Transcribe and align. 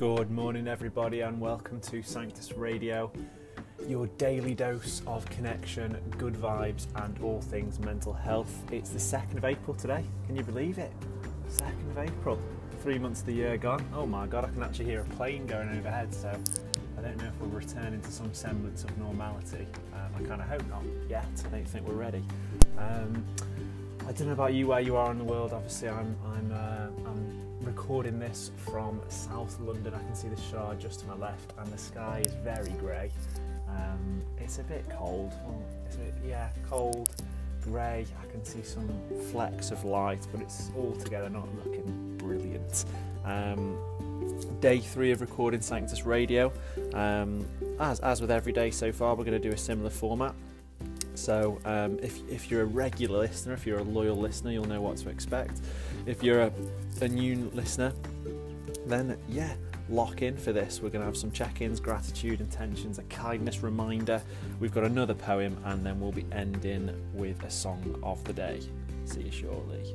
Good 0.00 0.30
morning, 0.30 0.66
everybody, 0.66 1.20
and 1.20 1.38
welcome 1.38 1.78
to 1.82 2.02
Sanctus 2.02 2.54
Radio, 2.54 3.12
your 3.86 4.06
daily 4.16 4.54
dose 4.54 5.02
of 5.06 5.26
connection, 5.26 5.94
good 6.16 6.32
vibes, 6.32 6.86
and 7.04 7.20
all 7.20 7.42
things 7.42 7.78
mental 7.78 8.14
health. 8.14 8.50
It's 8.72 8.88
the 8.88 8.98
2nd 8.98 9.36
of 9.36 9.44
April 9.44 9.76
today. 9.76 10.02
Can 10.26 10.36
you 10.36 10.42
believe 10.42 10.78
it? 10.78 10.90
2nd 11.50 11.90
of 11.90 11.98
April. 11.98 12.38
Three 12.82 12.98
months 12.98 13.20
of 13.20 13.26
the 13.26 13.34
year 13.34 13.58
gone. 13.58 13.84
Oh 13.94 14.06
my 14.06 14.26
god, 14.26 14.46
I 14.46 14.48
can 14.48 14.62
actually 14.62 14.86
hear 14.86 15.00
a 15.00 15.16
plane 15.16 15.46
going 15.46 15.68
overhead, 15.68 16.14
so 16.14 16.34
I 16.96 17.02
don't 17.02 17.18
know 17.18 17.26
if 17.26 17.38
we're 17.38 17.58
returning 17.58 18.00
to 18.00 18.10
some 18.10 18.32
semblance 18.32 18.84
of 18.84 18.96
normality. 18.96 19.66
Um, 19.92 20.14
I 20.16 20.26
kind 20.26 20.40
of 20.40 20.48
hope 20.48 20.66
not 20.70 20.82
yet. 21.10 21.28
I 21.44 21.48
don't 21.50 21.68
think 21.68 21.86
we're 21.86 21.92
ready. 21.92 22.24
Um, 22.78 23.22
I 24.10 24.12
don't 24.12 24.26
know 24.26 24.32
about 24.32 24.54
you, 24.54 24.66
where 24.66 24.80
you 24.80 24.96
are 24.96 25.12
in 25.12 25.18
the 25.18 25.24
world. 25.24 25.52
Obviously, 25.52 25.88
I'm, 25.88 26.16
I'm, 26.26 26.50
uh, 26.50 27.08
I'm 27.08 27.46
recording 27.60 28.18
this 28.18 28.50
from 28.56 29.00
South 29.08 29.56
London. 29.60 29.94
I 29.94 30.00
can 30.00 30.16
see 30.16 30.26
the 30.26 30.40
Shard 30.50 30.80
just 30.80 30.98
to 31.00 31.06
my 31.06 31.14
left, 31.14 31.52
and 31.56 31.72
the 31.72 31.78
sky 31.78 32.24
is 32.26 32.32
very 32.42 32.72
grey. 32.80 33.12
Um, 33.68 34.20
it's 34.36 34.58
a 34.58 34.64
bit 34.64 34.84
cold. 34.90 35.32
Well, 35.44 35.62
is 35.88 35.94
it? 35.94 36.14
Yeah, 36.26 36.50
cold, 36.68 37.08
grey. 37.62 38.04
I 38.20 38.32
can 38.32 38.44
see 38.44 38.64
some 38.64 38.90
flecks 39.30 39.70
of 39.70 39.84
light, 39.84 40.26
but 40.32 40.40
it's 40.40 40.72
altogether 40.76 41.30
not 41.30 41.46
looking 41.64 42.16
brilliant. 42.18 42.86
Um, 43.24 43.78
day 44.58 44.80
three 44.80 45.12
of 45.12 45.20
recording 45.20 45.60
Sanctus 45.60 46.04
Radio. 46.04 46.52
Um, 46.94 47.46
as, 47.78 48.00
as 48.00 48.20
with 48.20 48.32
every 48.32 48.52
day 48.52 48.72
so 48.72 48.90
far, 48.90 49.14
we're 49.14 49.22
going 49.22 49.40
to 49.40 49.48
do 49.48 49.54
a 49.54 49.58
similar 49.58 49.90
format. 49.90 50.34
So 51.14 51.58
um, 51.64 51.98
if, 52.02 52.20
if 52.28 52.50
you're 52.50 52.62
a 52.62 52.66
regular 52.66 53.18
listener, 53.20 53.54
if 53.54 53.66
you're 53.66 53.78
a 53.78 53.84
loyal 53.84 54.16
listener, 54.16 54.52
you'll 54.52 54.64
know 54.64 54.80
what 54.80 54.96
to 54.98 55.08
expect. 55.08 55.60
If 56.06 56.22
you're 56.22 56.42
a, 56.42 56.52
a 57.00 57.08
new 57.08 57.50
listener, 57.54 57.92
then 58.86 59.18
yeah, 59.28 59.52
lock 59.88 60.22
in 60.22 60.36
for 60.36 60.52
this. 60.52 60.80
We're 60.80 60.90
going 60.90 61.02
to 61.02 61.06
have 61.06 61.16
some 61.16 61.30
check 61.30 61.60
ins, 61.60 61.80
gratitude, 61.80 62.40
intentions, 62.40 62.98
a 62.98 63.02
kindness 63.04 63.62
reminder. 63.62 64.22
We've 64.58 64.72
got 64.72 64.84
another 64.84 65.14
poem, 65.14 65.56
and 65.64 65.84
then 65.84 66.00
we'll 66.00 66.12
be 66.12 66.26
ending 66.32 66.90
with 67.12 67.42
a 67.44 67.50
song 67.50 67.98
of 68.02 68.22
the 68.24 68.32
day. 68.32 68.60
See 69.04 69.22
you 69.22 69.30
shortly. 69.30 69.94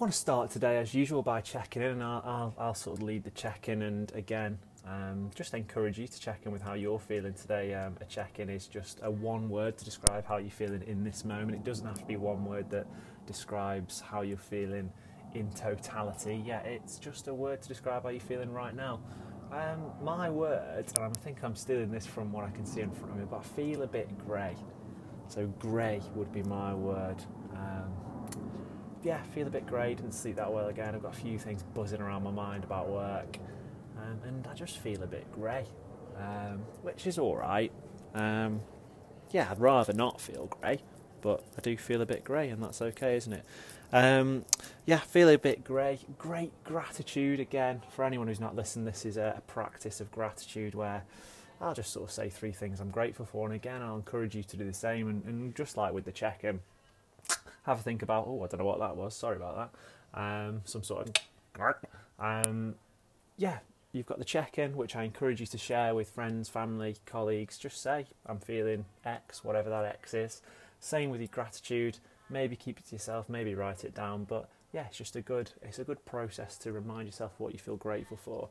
Want 0.00 0.10
to 0.10 0.18
start 0.18 0.50
today 0.50 0.78
as 0.78 0.94
usual 0.94 1.22
by 1.22 1.42
checking 1.42 1.82
in, 1.82 1.88
and 1.88 2.02
I'll, 2.02 2.22
I'll, 2.24 2.54
I'll 2.58 2.74
sort 2.74 2.96
of 2.96 3.02
lead 3.02 3.22
the 3.22 3.30
check 3.32 3.68
in. 3.68 3.82
And 3.82 4.10
again, 4.14 4.58
um, 4.86 5.28
just 5.34 5.52
encourage 5.52 5.98
you 5.98 6.08
to 6.08 6.18
check 6.18 6.40
in 6.46 6.52
with 6.52 6.62
how 6.62 6.72
you're 6.72 6.98
feeling 6.98 7.34
today. 7.34 7.74
Um, 7.74 7.96
a 8.00 8.06
check 8.06 8.40
in 8.40 8.48
is 8.48 8.66
just 8.66 9.00
a 9.02 9.10
one 9.10 9.50
word 9.50 9.76
to 9.76 9.84
describe 9.84 10.26
how 10.26 10.38
you're 10.38 10.50
feeling 10.50 10.82
in 10.86 11.04
this 11.04 11.22
moment. 11.26 11.54
It 11.54 11.64
doesn't 11.64 11.86
have 11.86 11.98
to 11.98 12.06
be 12.06 12.16
one 12.16 12.46
word 12.46 12.70
that 12.70 12.86
describes 13.26 14.00
how 14.00 14.22
you're 14.22 14.38
feeling 14.38 14.90
in 15.34 15.50
totality. 15.50 16.42
Yeah, 16.46 16.60
it's 16.60 16.98
just 16.98 17.28
a 17.28 17.34
word 17.34 17.60
to 17.60 17.68
describe 17.68 18.04
how 18.04 18.08
you're 18.08 18.20
feeling 18.20 18.50
right 18.50 18.74
now. 18.74 19.00
Um, 19.52 19.92
my 20.02 20.30
word, 20.30 20.86
and 20.96 21.04
I 21.04 21.08
think 21.20 21.44
I'm 21.44 21.54
stealing 21.54 21.90
this 21.90 22.06
from 22.06 22.32
what 22.32 22.46
I 22.46 22.50
can 22.50 22.64
see 22.64 22.80
in 22.80 22.90
front 22.90 23.12
of 23.12 23.18
me, 23.18 23.24
but 23.28 23.40
I 23.40 23.42
feel 23.42 23.82
a 23.82 23.86
bit 23.86 24.08
grey. 24.26 24.56
So, 25.28 25.46
grey 25.58 26.00
would 26.14 26.32
be 26.32 26.42
my 26.44 26.74
word. 26.74 27.22
Um, 27.54 27.92
yeah, 29.02 29.22
feel 29.34 29.46
a 29.46 29.50
bit 29.50 29.66
grey, 29.66 29.94
didn't 29.94 30.12
sleep 30.12 30.36
that 30.36 30.52
well 30.52 30.68
again. 30.68 30.94
I've 30.94 31.02
got 31.02 31.16
a 31.16 31.20
few 31.20 31.38
things 31.38 31.62
buzzing 31.74 32.00
around 32.00 32.22
my 32.22 32.30
mind 32.30 32.64
about 32.64 32.88
work, 32.88 33.38
um, 33.96 34.20
and 34.26 34.46
I 34.46 34.54
just 34.54 34.78
feel 34.78 35.02
a 35.02 35.06
bit 35.06 35.30
grey, 35.32 35.64
um, 36.18 36.62
which 36.82 37.06
is 37.06 37.18
all 37.18 37.36
right. 37.36 37.72
Um, 38.14 38.60
yeah, 39.30 39.48
I'd 39.50 39.60
rather 39.60 39.92
not 39.92 40.20
feel 40.20 40.46
grey, 40.46 40.80
but 41.22 41.44
I 41.56 41.60
do 41.60 41.76
feel 41.76 42.02
a 42.02 42.06
bit 42.06 42.24
grey, 42.24 42.50
and 42.50 42.62
that's 42.62 42.82
okay, 42.82 43.16
isn't 43.16 43.32
it? 43.32 43.44
Um, 43.92 44.44
yeah, 44.86 44.98
feel 44.98 45.28
a 45.28 45.38
bit 45.38 45.64
grey. 45.64 46.00
Great 46.18 46.52
gratitude 46.64 47.40
again 47.40 47.82
for 47.90 48.04
anyone 48.04 48.28
who's 48.28 48.40
not 48.40 48.54
listened. 48.54 48.86
This 48.86 49.04
is 49.06 49.16
a, 49.16 49.34
a 49.38 49.40
practice 49.42 50.00
of 50.00 50.10
gratitude 50.10 50.74
where 50.74 51.04
I'll 51.60 51.74
just 51.74 51.92
sort 51.92 52.08
of 52.08 52.12
say 52.12 52.28
three 52.28 52.52
things 52.52 52.80
I'm 52.80 52.90
grateful 52.90 53.24
for, 53.24 53.46
and 53.46 53.54
again, 53.54 53.82
I'll 53.82 53.96
encourage 53.96 54.34
you 54.34 54.42
to 54.42 54.56
do 54.56 54.64
the 54.64 54.74
same. 54.74 55.08
And, 55.08 55.24
and 55.24 55.54
just 55.54 55.76
like 55.76 55.92
with 55.92 56.04
the 56.04 56.12
check-in 56.12 56.60
have 57.64 57.80
a 57.80 57.82
think 57.82 58.02
about. 58.02 58.26
Oh, 58.26 58.42
I 58.42 58.46
don't 58.46 58.58
know 58.58 58.66
what 58.66 58.80
that 58.80 58.96
was. 58.96 59.14
Sorry 59.14 59.36
about 59.36 59.72
that. 60.14 60.20
Um, 60.20 60.62
some 60.64 60.82
sort 60.82 61.08
of. 61.08 61.14
Um, 62.18 62.74
yeah, 63.36 63.58
you've 63.92 64.06
got 64.06 64.18
the 64.18 64.24
check-in, 64.24 64.76
which 64.76 64.96
I 64.96 65.04
encourage 65.04 65.40
you 65.40 65.46
to 65.46 65.58
share 65.58 65.94
with 65.94 66.08
friends, 66.10 66.48
family, 66.48 66.96
colleagues. 67.06 67.58
Just 67.58 67.82
say 67.82 68.06
I'm 68.26 68.38
feeling 68.38 68.84
X, 69.04 69.44
whatever 69.44 69.70
that 69.70 69.84
X 69.84 70.14
is. 70.14 70.42
Same 70.78 71.10
with 71.10 71.20
your 71.20 71.28
gratitude. 71.28 71.98
Maybe 72.28 72.56
keep 72.56 72.78
it 72.78 72.86
to 72.86 72.94
yourself. 72.94 73.28
Maybe 73.28 73.54
write 73.54 73.84
it 73.84 73.94
down. 73.94 74.24
But 74.24 74.48
yeah, 74.72 74.86
it's 74.86 74.98
just 74.98 75.16
a 75.16 75.20
good. 75.20 75.52
It's 75.62 75.78
a 75.78 75.84
good 75.84 76.04
process 76.04 76.56
to 76.58 76.72
remind 76.72 77.08
yourself 77.08 77.32
what 77.38 77.52
you 77.52 77.58
feel 77.58 77.76
grateful 77.76 78.16
for. 78.16 78.48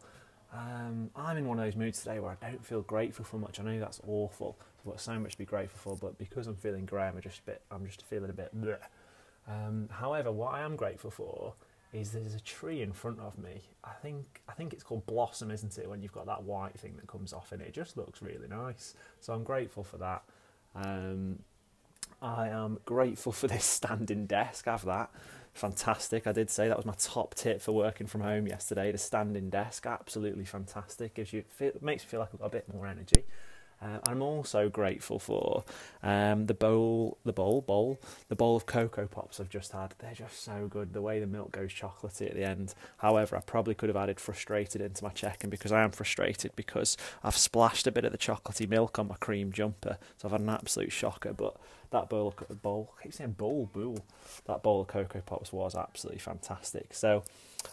Um, 0.53 1.12
I'm 1.16 1.38
in 1.38 1.46
one 1.48 1.59
of 1.59 1.66
those 1.66 1.75
moods 1.75 2.00
today 2.00 2.19
where 2.19 2.31
I 2.42 2.50
don't 2.50 2.66
feel 2.66 2.81
grateful 2.81 3.24
for 3.24 3.38
much. 3.38 3.59
I 3.59 3.64
know 3.64 3.80
that's 3.80 4.02
awful. 4.08 4.58
I've 4.80 4.92
got 4.92 5.02
so 5.02 5.19
much 5.19 5.34
to 5.34 5.38
be 5.38 5.46
grateful 5.46 5.80
for, 5.80 5.98
but 5.98 6.18
because 6.18 6.48
I'm 6.48 6.56
feeling 6.56 6.86
grey, 6.86 7.03
I'm 7.03 7.19
just 7.22 7.40
a 7.40 7.44
bit. 7.44 7.62
I'm 7.72 7.86
just 7.86 8.03
feeling 8.03 8.30
a 8.30 8.34
bit. 8.34 8.59
Bleh. 8.59 8.78
Um, 9.48 9.90
however, 9.92 10.32
what 10.32 10.54
I 10.54 10.62
am 10.62 10.76
grateful 10.76 11.12
for 11.12 11.54
is 11.92 12.12
there's 12.12 12.36
a 12.36 12.40
tree 12.40 12.82
in 12.82 12.94
front 12.94 13.20
of 13.20 13.38
me. 13.38 13.62
I 13.84 13.94
think 14.02 14.42
I 14.48 14.54
think 14.54 14.74
it's 14.74 14.84
called 14.84 15.06
blossom, 15.06 15.50
isn't 15.52 15.78
it? 15.78 15.90
When 15.90 16.02
you've 16.02 16.12
got 16.12 16.28
that 16.28 16.44
white 16.44 16.80
thing 16.80 16.96
that 16.98 17.08
comes 17.08 17.34
off 17.34 17.52
and 17.52 17.62
it, 17.62 17.74
just 17.74 17.98
looks 17.98 18.22
really 18.22 18.48
nice. 18.48 18.94
So 19.22 19.34
I'm 19.34 19.44
grateful 19.44 19.84
for 19.84 19.98
that. 19.98 20.24
Um, 20.76 21.40
I 22.22 22.50
am 22.50 22.80
grateful 22.86 23.32
for 23.32 23.48
this 23.48 23.66
standing 23.66 24.26
desk. 24.26 24.66
Have 24.66 24.86
that. 24.86 25.10
Fantastic. 25.54 26.28
I 26.28 26.32
did 26.32 26.50
say 26.50 26.68
that 26.68 26.78
was 26.78 26.86
my 26.86 26.94
top 26.98 27.34
tip 27.34 27.62
for 27.62 27.72
working 27.72 28.08
from 28.08 28.22
home 28.22 28.48
yesterday. 28.48 28.92
The 28.92 28.98
standing 28.98 29.50
desk, 29.50 29.86
absolutely 29.86 30.46
fantastic. 30.46 31.16
Gives 31.16 31.34
you 31.34 31.44
feel, 31.48 31.72
makes 31.82 32.04
you 32.04 32.10
feel 32.10 32.20
like 32.20 32.30
I've 32.34 32.40
got 32.40 32.46
a 32.46 32.50
bit 32.50 32.74
more 32.74 32.86
energy. 32.86 33.26
Uh, 33.82 34.00
I'm 34.08 34.22
also 34.22 34.70
grateful 34.70 35.20
for 35.20 35.64
um, 36.04 36.48
the 36.48 36.54
bowl, 36.54 37.18
the 37.24 37.32
bowl, 37.32 37.62
bowl, 37.62 38.00
the 38.28 38.36
bowl 38.36 38.56
of 38.56 38.66
Coco 38.66 39.08
Pops 39.08 39.40
I've 39.40 39.50
just 39.50 39.72
had. 39.72 39.94
They're 40.00 40.14
just 40.14 40.44
so 40.44 40.68
good. 40.70 40.94
The 40.94 41.02
way 41.02 41.20
the 41.20 41.28
milk 41.28 41.52
goes 41.52 41.72
chocolatey 41.72 42.30
at 42.30 42.36
the 42.36 42.44
end. 42.44 42.74
However, 42.98 43.38
I 43.38 43.42
probably 43.42 43.76
could 43.76 43.90
have 43.90 43.96
added 43.96 44.20
frustrated 44.20 44.82
into 44.82 45.04
my 45.04 45.12
check-in 45.12 45.50
because 45.50 45.72
I 45.72 45.82
am 45.82 45.92
frustrated 45.92 46.56
because 46.56 46.98
I've 47.24 47.38
splashed 47.38 47.88
a 47.88 47.92
bit 47.92 48.06
of 48.06 48.12
the 48.12 48.18
chocolatey 48.18 48.68
milk 48.68 49.00
on 49.00 49.08
my 49.08 49.16
cream 49.16 49.52
jumper, 49.52 49.98
so 50.18 50.28
I've 50.28 50.34
had 50.34 50.42
an 50.42 50.50
absolute 50.50 50.92
shocker. 50.92 51.34
But 51.34 51.56
that 51.92 52.10
bowl, 52.10 52.36
bowl, 52.62 52.94
I 53.00 53.04
keep 53.04 53.14
saying 53.14 53.34
bowl, 53.34 53.70
bowl. 53.74 54.00
That 54.46 54.62
bowl 54.62 54.82
of 54.82 54.88
Coco 54.88 55.22
Pops 55.26 55.54
was 55.54 55.76
absolutely 55.76 56.20
fantastic. 56.20 56.94
So. 56.94 57.24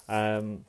Um, 0.08 0.64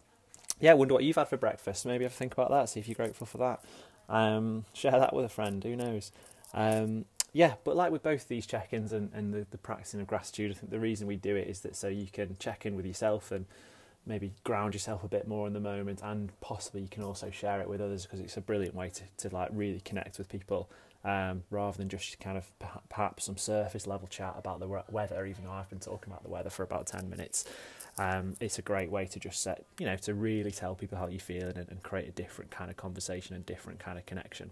yeah, 0.59 0.71
I 0.71 0.73
wonder 0.73 0.93
what 0.93 1.03
you've 1.03 1.15
had 1.15 1.27
for 1.27 1.37
breakfast. 1.37 1.85
Maybe 1.85 2.03
have 2.03 2.13
a 2.13 2.15
think 2.15 2.33
about 2.33 2.49
that. 2.49 2.69
See 2.69 2.79
if 2.79 2.87
you're 2.87 2.95
grateful 2.95 3.27
for 3.27 3.37
that. 3.37 3.63
Um, 4.09 4.65
share 4.73 4.91
that 4.91 5.13
with 5.13 5.25
a 5.25 5.29
friend, 5.29 5.63
who 5.63 5.75
knows? 5.75 6.11
Um, 6.53 7.05
yeah, 7.33 7.55
but 7.63 7.75
like 7.75 7.91
with 7.91 8.03
both 8.03 8.27
these 8.27 8.45
check 8.45 8.69
ins 8.71 8.93
and, 8.93 9.11
and 9.13 9.33
the, 9.33 9.45
the 9.51 9.57
practicing 9.57 10.01
of 10.01 10.07
gratitude, 10.07 10.51
I 10.51 10.53
think 10.53 10.71
the 10.71 10.79
reason 10.79 11.07
we 11.07 11.17
do 11.17 11.35
it 11.35 11.47
is 11.47 11.61
that 11.61 11.75
so 11.75 11.87
you 11.87 12.07
can 12.11 12.37
check 12.39 12.65
in 12.65 12.75
with 12.75 12.85
yourself 12.85 13.31
and 13.31 13.45
maybe 14.07 14.31
ground 14.43 14.73
yourself 14.73 15.03
a 15.03 15.07
bit 15.07 15.27
more 15.27 15.47
in 15.47 15.53
the 15.53 15.59
moment 15.59 16.01
and 16.03 16.31
possibly 16.39 16.81
you 16.81 16.87
can 16.87 17.03
also 17.03 17.29
share 17.29 17.59
it 17.61 17.67
with 17.67 17.81
others 17.81 18.03
because 18.03 18.19
it's 18.19 18.37
a 18.37 18.41
brilliant 18.41 18.73
way 18.73 18.89
to, 18.89 19.03
to 19.17 19.33
like 19.35 19.49
really 19.51 19.81
connect 19.81 20.17
with 20.17 20.29
people 20.29 20.69
um, 21.03 21.43
rather 21.51 21.77
than 21.77 21.89
just 21.89 22.19
kind 22.19 22.37
of 22.37 22.49
perhaps 22.89 23.25
some 23.25 23.37
surface 23.37 23.85
level 23.85 24.07
chat 24.07 24.35
about 24.37 24.59
the 24.59 24.83
weather 24.89 25.25
even 25.25 25.43
though 25.43 25.51
I've 25.51 25.69
been 25.69 25.79
talking 25.79 26.11
about 26.11 26.23
the 26.23 26.29
weather 26.29 26.49
for 26.49 26.63
about 26.63 26.87
10 26.87 27.09
minutes 27.09 27.45
um, 27.97 28.35
it's 28.39 28.59
a 28.59 28.61
great 28.61 28.91
way 28.91 29.05
to 29.05 29.19
just 29.19 29.41
set, 29.41 29.65
you 29.79 29.85
know, 29.85 29.95
to 29.97 30.13
really 30.13 30.51
tell 30.51 30.75
people 30.75 30.97
how 30.97 31.07
you're 31.07 31.19
feeling 31.19 31.57
and, 31.57 31.69
and 31.69 31.83
create 31.83 32.07
a 32.07 32.11
different 32.11 32.51
kind 32.51 32.69
of 32.69 32.77
conversation 32.77 33.35
and 33.35 33.45
different 33.45 33.79
kind 33.79 33.97
of 33.97 34.05
connection. 34.05 34.51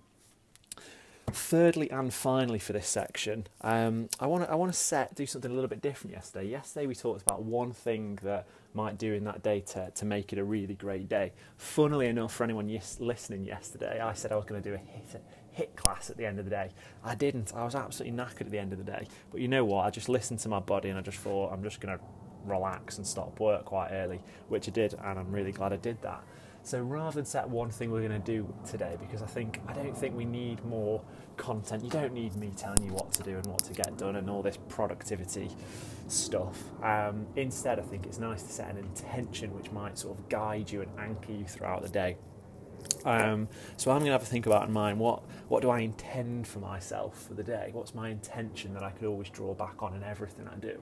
Thirdly 1.28 1.90
and 1.90 2.14
finally 2.14 2.60
for 2.60 2.74
this 2.74 2.88
section, 2.88 3.48
um, 3.62 4.10
I 4.20 4.28
want 4.28 4.44
to 4.44 4.52
I 4.52 4.56
want 4.56 4.72
to 4.72 4.78
set 4.78 5.16
do 5.16 5.26
something 5.26 5.50
a 5.50 5.54
little 5.54 5.68
bit 5.68 5.82
different. 5.82 6.16
Yesterday, 6.16 6.50
yesterday 6.50 6.86
we 6.86 6.94
talked 6.94 7.24
about 7.24 7.44
one 7.44 7.72
thing 7.72 8.20
that 8.22 8.46
might 8.76 8.98
do 9.00 9.14
in 9.14 9.24
that 9.24 9.42
day 9.42 9.62
to, 9.62 9.90
to 9.90 10.06
make 10.06 10.34
it 10.34 10.40
a 10.40 10.44
really 10.44 10.76
great 10.76 11.10
day. 11.10 11.34
Funnily 11.58 12.08
enough, 12.08 12.34
for 12.34 12.44
anyone 12.44 12.70
yes, 12.70 12.98
listening 13.00 13.44
yesterday, 13.44 14.00
I 14.00 14.14
said 14.14 14.32
I 14.32 14.36
was 14.36 14.46
going 14.46 14.62
to 14.62 14.70
do 14.70 14.76
a 14.76 14.78
HIIT 14.78 15.20
HIIT 15.58 15.76
class 15.76 16.10
at 16.10 16.18
the 16.18 16.26
end 16.26 16.38
of 16.38 16.46
the 16.46 16.52
day. 16.52 16.70
I 17.04 17.16
didn't. 17.16 17.54
I 17.56 17.64
was 17.64 17.74
absolutely 17.74 18.18
knackered 18.18 18.42
at 18.42 18.52
the 18.52 18.60
end 18.60 18.72
of 18.72 18.78
the 18.78 18.84
day. 18.84 19.08
But 19.32 19.42
you 19.42 19.48
know 19.48 19.66
what? 19.66 19.86
I 19.86 19.90
just 19.90 20.10
listened 20.10 20.40
to 20.42 20.50
my 20.50 20.60
body 20.60 20.90
and 20.90 20.98
I 20.98 21.02
just 21.02 21.18
thought 21.18 21.52
I'm 21.52 21.64
just 21.64 21.80
going 21.80 21.98
to 21.98 22.04
relax 22.48 22.98
and 22.98 23.06
stop 23.06 23.40
work 23.40 23.66
quite 23.66 23.92
early, 23.92 24.22
which 24.50 24.68
I 24.68 24.72
did, 24.72 24.94
and 24.94 25.20
I'm 25.20 25.32
really 25.32 25.52
glad 25.52 25.74
I 25.74 25.78
did 25.78 26.02
that. 26.02 26.24
So 26.64 26.82
rather 26.82 27.16
than 27.16 27.26
set 27.26 27.48
one 27.48 27.70
thing 27.70 27.92
we're 27.92 28.08
going 28.08 28.20
to 28.20 28.32
do 28.32 28.52
today, 28.68 28.98
because 29.00 29.22
I 29.22 29.28
think 29.28 29.62
I 29.68 29.74
don't 29.74 29.96
think 29.96 30.16
we 30.16 30.26
need 30.26 30.66
more 30.66 31.00
content. 31.38 31.84
You 31.84 31.92
don't 31.92 32.14
need 32.14 32.36
me 32.36 32.52
telling 32.58 32.84
you 32.84 32.92
what 32.92 33.12
to 33.14 33.24
do 33.24 33.38
and 33.38 33.46
what 33.46 33.60
to 33.66 33.74
get 33.74 33.98
done 33.98 34.16
and 34.16 34.28
all 34.30 34.42
this 34.42 34.58
productivity 34.68 35.50
stuff. 36.08 36.64
Um, 36.82 37.28
instead, 37.36 37.78
I 37.78 37.84
think 37.84 38.08
it's 38.08 38.18
nice 38.18 38.42
to 38.42 38.52
set 38.52 38.70
an 38.72 38.78
intention 38.78 39.54
which 39.54 39.72
might 39.72 39.98
sort 40.00 40.18
of 40.18 40.28
guide 40.28 40.72
you 40.72 40.82
and 40.82 40.90
anchor 40.98 41.34
you 41.34 41.46
throughout 41.46 41.84
the 41.84 41.90
day. 41.90 42.18
Um, 43.04 43.48
so 43.78 43.92
I'm 43.92 44.00
going 44.00 44.08
to 44.08 44.14
have 44.14 44.24
a 44.24 44.26
think 44.26 44.48
about 44.48 44.68
in 44.68 44.74
mind 44.74 45.00
what 45.00 45.24
what 45.48 45.62
do 45.62 45.70
I 45.70 45.80
intend 45.80 46.48
for 46.48 46.60
myself 46.60 47.24
for 47.28 47.36
the 47.36 47.44
day? 47.44 47.70
What's 47.74 47.94
my 47.94 48.10
intention 48.10 48.74
that 48.74 48.84
I 48.84 48.90
could 48.90 49.08
always 49.08 49.30
draw 49.30 49.54
back 49.54 49.84
on 49.84 49.94
in 49.94 50.04
everything 50.04 50.48
I 50.48 50.56
do? 50.56 50.82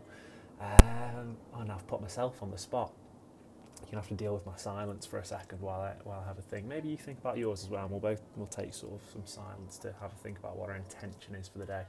Um, 0.63 1.35
and 1.59 1.71
I've 1.71 1.85
put 1.87 2.01
myself 2.01 2.41
on 2.41 2.51
the 2.51 2.57
spot. 2.57 2.93
You're 3.81 3.91
gonna 3.91 4.01
have 4.01 4.09
to 4.09 4.15
deal 4.15 4.33
with 4.33 4.45
my 4.45 4.55
silence 4.55 5.05
for 5.05 5.19
a 5.19 5.25
second 5.25 5.61
while 5.61 5.81
I 5.81 5.93
while 6.03 6.21
I 6.23 6.27
have 6.27 6.39
a 6.39 6.41
thing. 6.41 6.67
Maybe 6.67 6.87
you 6.87 6.97
think 6.97 7.19
about 7.19 7.37
yours 7.37 7.63
as 7.63 7.69
well, 7.69 7.81
and 7.81 7.91
we'll 7.91 7.99
both 7.99 8.21
we'll 8.35 8.47
take 8.47 8.73
sort 8.73 8.93
of 8.93 9.01
some 9.11 9.25
silence 9.25 9.77
to 9.79 9.93
have 10.01 10.13
a 10.13 10.15
think 10.23 10.39
about 10.39 10.57
what 10.57 10.69
our 10.69 10.75
intention 10.75 11.35
is 11.35 11.47
for 11.47 11.59
the 11.59 11.65
day. 11.65 11.83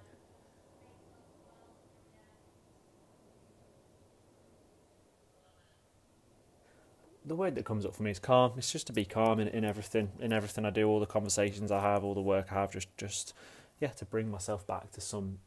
the 7.24 7.34
word 7.34 7.54
that 7.54 7.64
comes 7.64 7.86
up 7.86 7.94
for 7.94 8.02
me 8.02 8.10
is 8.10 8.18
calm. 8.18 8.52
It's 8.56 8.70
just 8.70 8.86
to 8.88 8.92
be 8.92 9.04
calm 9.04 9.40
in, 9.40 9.48
in 9.48 9.64
everything, 9.64 10.10
in 10.20 10.32
everything 10.32 10.64
I 10.64 10.70
do, 10.70 10.86
all 10.88 11.00
the 11.00 11.06
conversations 11.06 11.72
I 11.72 11.80
have, 11.80 12.04
all 12.04 12.14
the 12.14 12.20
work 12.20 12.48
I 12.50 12.54
have. 12.54 12.72
Just, 12.72 12.94
just 12.96 13.34
yeah, 13.80 13.88
to 13.88 14.04
bring 14.04 14.30
myself 14.30 14.66
back 14.66 14.90
to 14.92 15.00
some, 15.00 15.38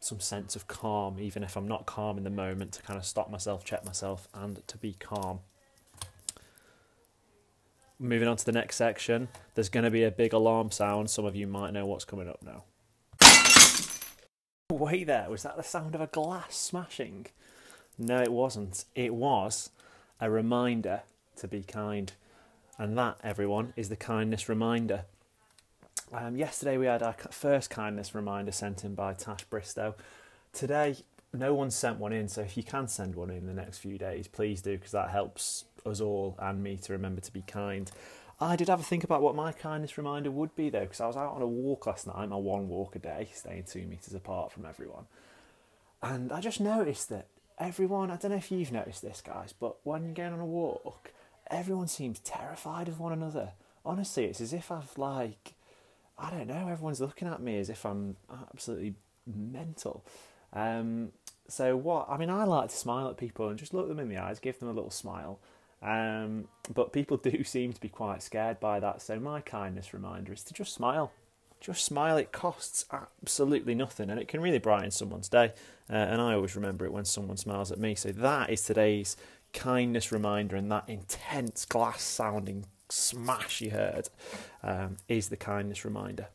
some 0.00 0.18
sense 0.18 0.56
of 0.56 0.66
calm, 0.66 1.18
even 1.20 1.42
if 1.44 1.56
I'm 1.56 1.68
not 1.68 1.86
calm 1.86 2.18
in 2.18 2.24
the 2.24 2.30
moment. 2.30 2.72
To 2.72 2.82
kind 2.82 2.98
of 2.98 3.04
stop 3.04 3.30
myself, 3.30 3.64
check 3.64 3.84
myself, 3.84 4.26
and 4.34 4.66
to 4.66 4.76
be 4.78 4.94
calm. 4.94 5.40
Moving 7.98 8.28
on 8.28 8.38
to 8.38 8.44
the 8.44 8.52
next 8.52 8.76
section, 8.76 9.28
there's 9.54 9.68
going 9.68 9.84
to 9.84 9.90
be 9.90 10.04
a 10.04 10.10
big 10.10 10.32
alarm 10.32 10.70
sound. 10.70 11.10
Some 11.10 11.26
of 11.26 11.36
you 11.36 11.46
might 11.46 11.74
know 11.74 11.84
what's 11.84 12.06
coming 12.06 12.28
up 12.28 12.42
now. 12.42 12.64
Wait 14.70 15.06
there, 15.06 15.28
was 15.28 15.42
that 15.42 15.56
the 15.56 15.62
sound 15.62 15.94
of 15.94 16.00
a 16.00 16.06
glass 16.06 16.56
smashing? 16.56 17.26
No, 17.98 18.22
it 18.22 18.32
wasn't. 18.32 18.86
It 18.94 19.12
was 19.12 19.68
a 20.18 20.30
reminder 20.30 21.02
to 21.36 21.46
be 21.46 21.62
kind. 21.62 22.12
And 22.78 22.96
that, 22.96 23.18
everyone, 23.22 23.74
is 23.76 23.90
the 23.90 23.96
kindness 23.96 24.48
reminder. 24.48 25.04
Um, 26.12 26.36
yesterday 26.36 26.76
we 26.76 26.86
had 26.86 27.04
our 27.04 27.14
first 27.30 27.70
kindness 27.70 28.16
reminder 28.16 28.50
sent 28.50 28.84
in 28.84 28.96
by 28.96 29.14
Tash 29.14 29.44
Bristow. 29.44 29.94
Today, 30.52 30.96
no 31.32 31.54
one 31.54 31.70
sent 31.70 32.00
one 32.00 32.12
in, 32.12 32.26
so 32.26 32.40
if 32.40 32.56
you 32.56 32.64
can 32.64 32.88
send 32.88 33.14
one 33.14 33.30
in 33.30 33.46
the 33.46 33.54
next 33.54 33.78
few 33.78 33.96
days, 33.96 34.26
please 34.26 34.60
do, 34.60 34.76
because 34.76 34.90
that 34.90 35.10
helps 35.10 35.66
us 35.86 36.00
all 36.00 36.34
and 36.40 36.64
me 36.64 36.76
to 36.78 36.92
remember 36.92 37.20
to 37.20 37.32
be 37.32 37.42
kind. 37.42 37.92
I 38.40 38.56
did 38.56 38.68
have 38.68 38.80
a 38.80 38.82
think 38.82 39.04
about 39.04 39.22
what 39.22 39.36
my 39.36 39.52
kindness 39.52 39.96
reminder 39.96 40.32
would 40.32 40.56
be, 40.56 40.68
though, 40.68 40.80
because 40.80 41.00
I 41.00 41.06
was 41.06 41.16
out 41.16 41.34
on 41.34 41.42
a 41.42 41.46
walk 41.46 41.86
last 41.86 42.08
night, 42.08 42.28
my 42.28 42.36
one 42.36 42.68
walk 42.68 42.96
a 42.96 42.98
day, 42.98 43.28
staying 43.32 43.64
two 43.64 43.86
metres 43.86 44.14
apart 44.14 44.50
from 44.50 44.66
everyone. 44.66 45.04
And 46.02 46.32
I 46.32 46.40
just 46.40 46.60
noticed 46.60 47.08
that 47.10 47.28
everyone, 47.56 48.10
I 48.10 48.16
don't 48.16 48.32
know 48.32 48.38
if 48.38 48.50
you've 48.50 48.72
noticed 48.72 49.02
this, 49.02 49.22
guys, 49.24 49.54
but 49.58 49.76
when 49.84 50.04
you're 50.04 50.14
going 50.14 50.32
on 50.32 50.40
a 50.40 50.46
walk, 50.46 51.12
everyone 51.48 51.86
seems 51.86 52.18
terrified 52.18 52.88
of 52.88 52.98
one 52.98 53.12
another. 53.12 53.52
Honestly, 53.84 54.24
it's 54.24 54.40
as 54.40 54.52
if 54.52 54.72
I've 54.72 54.98
like, 54.98 55.54
I 56.20 56.30
don't 56.30 56.46
know, 56.46 56.68
everyone's 56.68 57.00
looking 57.00 57.28
at 57.28 57.40
me 57.40 57.58
as 57.58 57.70
if 57.70 57.86
I'm 57.86 58.16
absolutely 58.52 58.94
mental. 59.26 60.04
Um, 60.52 61.12
so 61.48 61.76
what? 61.76 62.06
I 62.08 62.16
mean, 62.16 62.30
I 62.30 62.44
like 62.44 62.70
to 62.70 62.76
smile 62.76 63.08
at 63.08 63.16
people 63.16 63.48
and 63.48 63.58
just 63.58 63.74
look 63.74 63.88
them 63.88 63.98
in 63.98 64.08
the 64.08 64.18
eyes, 64.18 64.38
give 64.38 64.58
them 64.58 64.68
a 64.68 64.72
little 64.72 64.90
smile. 64.90 65.40
Um, 65.82 66.48
but 66.72 66.92
people 66.92 67.16
do 67.16 67.42
seem 67.44 67.72
to 67.72 67.80
be 67.80 67.88
quite 67.88 68.22
scared 68.22 68.60
by 68.60 68.80
that. 68.80 69.02
So 69.02 69.18
my 69.18 69.40
kindness 69.40 69.92
reminder 69.92 70.32
is 70.32 70.44
to 70.44 70.54
just 70.54 70.74
smile. 70.74 71.12
Just 71.60 71.84
smile. 71.84 72.16
It 72.16 72.32
costs 72.32 72.86
absolutely 72.92 73.74
nothing, 73.74 74.08
and 74.08 74.18
it 74.18 74.28
can 74.28 74.40
really 74.40 74.58
brighten 74.58 74.90
someone's 74.90 75.28
day. 75.28 75.52
Uh, 75.90 75.96
and 75.96 76.20
I 76.20 76.34
always 76.34 76.56
remember 76.56 76.86
it 76.86 76.92
when 76.92 77.04
someone 77.04 77.36
smiles 77.36 77.70
at 77.70 77.78
me. 77.78 77.94
So 77.94 78.12
that 78.12 78.48
is 78.50 78.62
today's 78.62 79.16
kindness 79.52 80.10
reminder, 80.10 80.56
and 80.56 80.70
that 80.72 80.88
intense 80.88 81.66
glass 81.66 82.02
sounding 82.02 82.64
smash 82.90 83.60
you 83.60 83.70
heard 83.70 84.08
um, 84.62 84.96
is 85.08 85.28
the 85.28 85.36
kindness 85.36 85.84
reminder. 85.84 86.28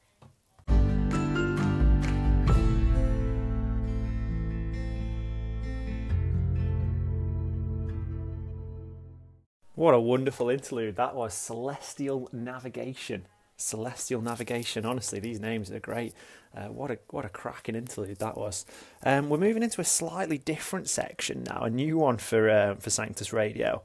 What 9.75 9.93
a 9.93 9.99
wonderful 9.99 10.49
interlude 10.49 10.95
that 10.95 11.15
was. 11.15 11.33
Celestial 11.33 12.29
Navigation 12.31 13.27
Celestial 13.57 14.21
Navigation. 14.21 14.85
Honestly, 14.85 15.19
these 15.19 15.39
names 15.39 15.71
are 15.71 15.79
great. 15.79 16.13
Uh, 16.55 16.67
what 16.67 16.91
a 16.91 16.99
what 17.09 17.25
a 17.25 17.29
cracking 17.29 17.75
interlude 17.75 18.19
that 18.19 18.37
was. 18.37 18.65
Um, 19.03 19.29
we're 19.29 19.37
moving 19.37 19.63
into 19.63 19.81
a 19.81 19.85
slightly 19.85 20.37
different 20.37 20.89
section 20.89 21.43
now, 21.43 21.61
a 21.61 21.69
new 21.69 21.97
one 21.97 22.17
for 22.17 22.49
uh, 22.49 22.75
for 22.75 22.89
Sanctus 22.89 23.31
Radio. 23.31 23.83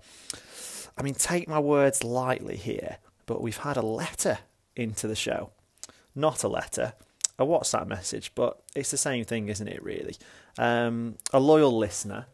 I 1.01 1.03
mean, 1.03 1.15
take 1.15 1.49
my 1.49 1.59
words 1.59 2.05
lightly 2.05 2.57
here, 2.57 2.99
but 3.25 3.41
we've 3.41 3.57
had 3.57 3.79
a 3.79 3.83
letter 3.83 4.41
into 4.77 5.09
the 5.09 5.17
show. 5.17 5.49
Not 6.15 6.45
a 6.45 6.49
letter, 6.49 6.93
a 7.39 7.47
WhatsApp 7.47 7.87
message, 7.87 8.33
but 8.35 8.61
it's 8.77 8.91
the 8.91 8.99
same 8.99 9.25
thing, 9.25 9.49
isn't 9.49 9.67
it? 9.67 9.83
Really, 9.83 10.17
um, 10.59 11.15
a 11.33 11.41
loyal 11.41 11.75
listener, 11.75 12.27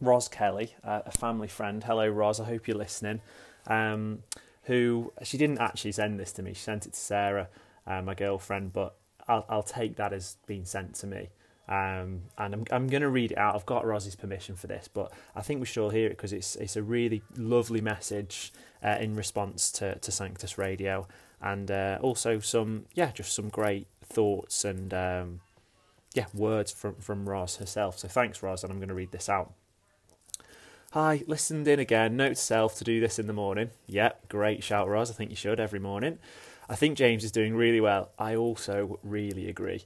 Ros 0.00 0.26
Kelly, 0.26 0.74
uh, 0.82 1.02
a 1.04 1.10
family 1.10 1.48
friend. 1.48 1.84
Hello, 1.84 2.08
Ros. 2.08 2.40
I 2.40 2.44
hope 2.44 2.66
you're 2.66 2.78
listening. 2.78 3.20
Um, 3.66 4.22
who 4.62 5.12
she 5.22 5.36
didn't 5.36 5.60
actually 5.60 5.92
send 5.92 6.18
this 6.18 6.32
to 6.32 6.42
me. 6.42 6.54
She 6.54 6.62
sent 6.62 6.86
it 6.86 6.94
to 6.94 6.98
Sarah, 6.98 7.50
uh, 7.86 8.00
my 8.00 8.14
girlfriend, 8.14 8.72
but 8.72 8.96
I'll, 9.28 9.44
I'll 9.50 9.62
take 9.62 9.96
that 9.96 10.14
as 10.14 10.38
being 10.46 10.64
sent 10.64 10.94
to 10.94 11.06
me. 11.06 11.28
Um, 11.68 12.22
and 12.36 12.54
I'm, 12.54 12.64
I'm 12.70 12.88
going 12.88 13.02
to 13.02 13.08
read 13.08 13.32
it 13.32 13.38
out. 13.38 13.54
I've 13.54 13.66
got 13.66 13.86
Rosie's 13.86 14.16
permission 14.16 14.56
for 14.56 14.66
this, 14.66 14.88
but 14.92 15.12
I 15.34 15.42
think 15.42 15.60
we 15.60 15.66
should 15.66 15.82
all 15.82 15.90
hear 15.90 16.06
it 16.06 16.16
because 16.16 16.32
it's 16.32 16.56
it's 16.56 16.76
a 16.76 16.82
really 16.82 17.22
lovely 17.36 17.80
message 17.80 18.52
uh, 18.82 18.96
in 19.00 19.14
response 19.14 19.70
to, 19.72 19.98
to 19.98 20.10
Sanctus 20.12 20.58
Radio, 20.58 21.06
and 21.40 21.70
uh, 21.70 21.98
also 22.02 22.40
some 22.40 22.86
yeah, 22.94 23.12
just 23.12 23.32
some 23.32 23.48
great 23.48 23.86
thoughts 24.04 24.64
and 24.64 24.92
um, 24.92 25.40
yeah 26.14 26.26
words 26.34 26.72
from 26.72 26.96
from 26.96 27.28
Ros 27.28 27.56
herself. 27.56 27.98
So 27.98 28.08
thanks, 28.08 28.42
Ros, 28.42 28.64
and 28.64 28.72
I'm 28.72 28.78
going 28.78 28.88
to 28.88 28.94
read 28.94 29.12
this 29.12 29.28
out. 29.28 29.52
Hi, 30.92 31.22
listened 31.26 31.66
in 31.68 31.78
again. 31.78 32.16
Note 32.16 32.30
to 32.30 32.34
self 32.34 32.76
to 32.78 32.84
do 32.84 33.00
this 33.00 33.18
in 33.18 33.26
the 33.26 33.32
morning. 33.32 33.70
Yep, 33.86 34.28
great 34.28 34.62
shout, 34.62 34.88
Ros. 34.88 35.10
I 35.10 35.14
think 35.14 35.30
you 35.30 35.36
should 35.36 35.58
every 35.60 35.78
morning. 35.78 36.18
I 36.68 36.74
think 36.74 36.98
James 36.98 37.24
is 37.24 37.32
doing 37.32 37.54
really 37.54 37.80
well. 37.80 38.10
I 38.18 38.34
also 38.34 38.98
really 39.02 39.48
agree. 39.48 39.84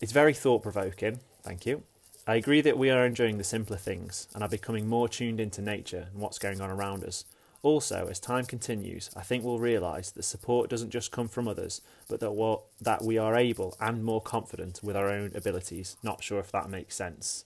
It's 0.00 0.12
very 0.12 0.34
thought 0.34 0.62
provoking. 0.62 1.20
Thank 1.42 1.64
you. 1.64 1.82
I 2.26 2.34
agree 2.34 2.60
that 2.60 2.76
we 2.76 2.90
are 2.90 3.06
enjoying 3.06 3.38
the 3.38 3.44
simpler 3.44 3.78
things 3.78 4.28
and 4.34 4.42
are 4.42 4.48
becoming 4.48 4.86
more 4.88 5.08
tuned 5.08 5.40
into 5.40 5.62
nature 5.62 6.08
and 6.12 6.20
what's 6.20 6.38
going 6.38 6.60
on 6.60 6.70
around 6.70 7.02
us. 7.02 7.24
Also, 7.62 8.06
as 8.10 8.20
time 8.20 8.44
continues, 8.44 9.10
I 9.16 9.22
think 9.22 9.42
we'll 9.42 9.58
realise 9.58 10.10
that 10.10 10.24
support 10.24 10.68
doesn't 10.68 10.90
just 10.90 11.12
come 11.12 11.28
from 11.28 11.48
others, 11.48 11.80
but 12.08 12.20
that, 12.20 12.60
that 12.80 13.02
we 13.02 13.16
are 13.16 13.36
able 13.36 13.76
and 13.80 14.04
more 14.04 14.20
confident 14.20 14.80
with 14.82 14.96
our 14.96 15.08
own 15.08 15.32
abilities. 15.34 15.96
Not 16.02 16.22
sure 16.22 16.40
if 16.40 16.52
that 16.52 16.68
makes 16.68 16.94
sense. 16.94 17.44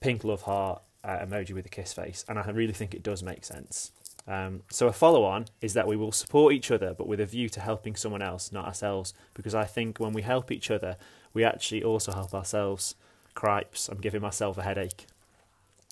Pink 0.00 0.24
love 0.24 0.42
heart 0.42 0.82
uh, 1.04 1.18
emoji 1.18 1.52
with 1.52 1.66
a 1.66 1.68
kiss 1.68 1.92
face, 1.92 2.24
and 2.28 2.38
I 2.38 2.50
really 2.50 2.72
think 2.72 2.94
it 2.94 3.02
does 3.02 3.22
make 3.22 3.44
sense. 3.44 3.92
Um, 4.26 4.62
so 4.70 4.88
a 4.88 4.92
follow-on 4.92 5.46
is 5.60 5.74
that 5.74 5.86
we 5.86 5.96
will 5.96 6.12
support 6.12 6.54
each 6.54 6.70
other, 6.70 6.94
but 6.94 7.06
with 7.06 7.20
a 7.20 7.26
view 7.26 7.48
to 7.50 7.60
helping 7.60 7.94
someone 7.94 8.22
else, 8.22 8.50
not 8.50 8.64
ourselves. 8.64 9.12
Because 9.34 9.54
I 9.54 9.64
think 9.64 10.00
when 10.00 10.14
we 10.14 10.22
help 10.22 10.50
each 10.50 10.70
other, 10.70 10.96
we 11.34 11.44
actually 11.44 11.84
also 11.84 12.12
help 12.12 12.32
ourselves. 12.32 12.94
Cripes, 13.34 13.88
I'm 13.88 13.98
giving 13.98 14.22
myself 14.22 14.56
a 14.58 14.62
headache, 14.62 15.06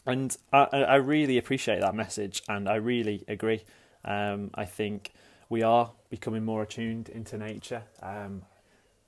and 0.06 0.37
I, 0.52 0.64
I 0.72 0.94
really 0.94 1.37
appreciate 1.38 1.80
that 1.80 1.94
message, 1.94 2.40
and 2.49 2.68
I 2.68 2.76
really 2.76 3.25
agree. 3.26 3.64
Um, 4.04 4.50
I 4.54 4.64
think 4.64 5.11
we 5.49 5.62
are 5.62 5.90
becoming 6.08 6.44
more 6.44 6.62
attuned 6.62 7.08
into 7.08 7.37
nature. 7.37 7.82
Um, 8.00 8.42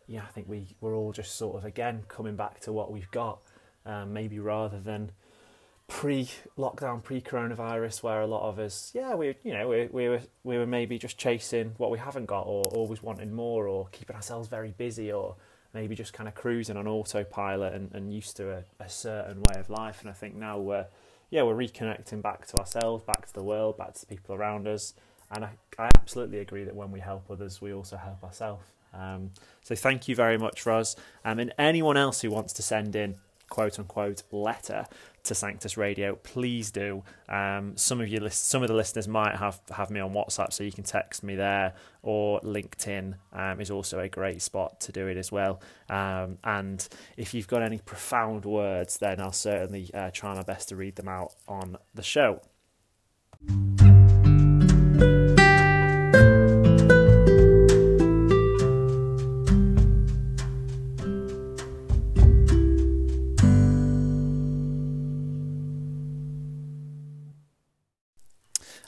yeah, 0.08 0.22
I 0.22 0.32
think 0.32 0.48
we 0.48 0.66
we're 0.80 0.96
all 0.96 1.12
just 1.12 1.36
sort 1.36 1.56
of 1.56 1.64
again 1.64 2.02
coming 2.08 2.36
back 2.36 2.58
to 2.62 2.72
what 2.72 2.90
we've 2.90 3.10
got, 3.12 3.38
um, 3.86 4.12
maybe 4.12 4.38
rather 4.40 4.80
than 4.80 5.12
pre-lockdown, 5.86 7.02
pre-coronavirus, 7.02 8.02
where 8.02 8.20
a 8.20 8.26
lot 8.26 8.48
of 8.48 8.58
us, 8.58 8.90
yeah, 8.94 9.14
we, 9.14 9.36
you 9.44 9.52
know, 9.52 9.68
we, 9.68 9.86
we 9.92 10.08
were 10.08 10.20
we 10.42 10.58
were 10.58 10.66
maybe 10.66 10.98
just 10.98 11.18
chasing 11.18 11.74
what 11.76 11.90
we 11.90 11.98
haven't 11.98 12.26
got, 12.26 12.42
or 12.42 12.64
always 12.72 13.02
wanting 13.02 13.32
more, 13.32 13.68
or 13.68 13.86
keeping 13.92 14.16
ourselves 14.16 14.48
very 14.48 14.72
busy, 14.72 15.12
or 15.12 15.36
maybe 15.74 15.94
just 15.94 16.12
kind 16.12 16.28
of 16.28 16.34
cruising 16.34 16.76
on 16.76 16.86
autopilot 16.86 17.74
and, 17.74 17.92
and 17.92 18.14
used 18.14 18.36
to 18.36 18.50
a, 18.50 18.64
a 18.80 18.88
certain 18.88 19.42
way 19.42 19.58
of 19.58 19.68
life. 19.68 20.00
And 20.00 20.08
I 20.08 20.12
think 20.12 20.36
now 20.36 20.58
we're, 20.58 20.86
yeah, 21.30 21.42
we're 21.42 21.56
reconnecting 21.56 22.22
back 22.22 22.46
to 22.46 22.56
ourselves, 22.58 23.02
back 23.04 23.26
to 23.26 23.34
the 23.34 23.42
world, 23.42 23.76
back 23.76 23.94
to 23.94 24.00
the 24.00 24.06
people 24.06 24.34
around 24.34 24.68
us. 24.68 24.94
And 25.30 25.44
I, 25.44 25.50
I 25.78 25.90
absolutely 25.96 26.38
agree 26.38 26.64
that 26.64 26.76
when 26.76 26.92
we 26.92 27.00
help 27.00 27.30
others, 27.30 27.60
we 27.60 27.74
also 27.74 27.96
help 27.96 28.22
ourselves. 28.22 28.64
Um, 28.92 29.30
so 29.62 29.74
thank 29.74 30.06
you 30.06 30.14
very 30.14 30.38
much, 30.38 30.64
Ros. 30.64 30.94
Um, 31.24 31.40
and 31.40 31.52
anyone 31.58 31.96
else 31.96 32.20
who 32.20 32.30
wants 32.30 32.52
to 32.54 32.62
send 32.62 32.94
in 32.94 33.16
quote 33.54 33.78
unquote 33.78 34.24
letter 34.32 34.84
to 35.22 35.32
Sanctus 35.32 35.76
Radio, 35.76 36.16
please 36.16 36.72
do. 36.72 37.04
Um, 37.28 37.76
some 37.76 38.00
of 38.00 38.08
you, 38.08 38.28
some 38.30 38.62
of 38.62 38.68
the 38.68 38.74
listeners 38.74 39.06
might 39.06 39.36
have 39.36 39.60
have 39.70 39.90
me 39.90 40.00
on 40.00 40.12
WhatsApp, 40.12 40.52
so 40.52 40.64
you 40.64 40.72
can 40.72 40.82
text 40.82 41.22
me 41.22 41.36
there, 41.36 41.74
or 42.02 42.40
LinkedIn 42.40 43.14
um, 43.32 43.60
is 43.60 43.70
also 43.70 44.00
a 44.00 44.08
great 44.08 44.42
spot 44.42 44.80
to 44.80 44.90
do 44.90 45.06
it 45.06 45.16
as 45.16 45.30
well. 45.30 45.60
Um, 45.88 46.38
and 46.42 46.86
if 47.16 47.32
you've 47.32 47.46
got 47.46 47.62
any 47.62 47.78
profound 47.78 48.44
words, 48.44 48.98
then 48.98 49.20
I'll 49.20 49.30
certainly 49.30 49.88
uh, 49.94 50.10
try 50.12 50.34
my 50.34 50.42
best 50.42 50.70
to 50.70 50.76
read 50.76 50.96
them 50.96 51.06
out 51.06 51.32
on 51.46 51.76
the 51.94 52.02
show. 52.02 52.40